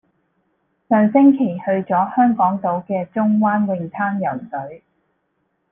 [0.89, 4.83] 上星期去咗香港島嘅中灣泳灘游水。